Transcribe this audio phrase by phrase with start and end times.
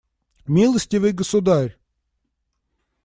[0.47, 1.77] Милостивый государь!